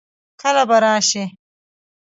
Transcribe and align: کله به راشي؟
کله 0.41 0.63
به 0.69 0.77
راشي؟ 0.83 1.23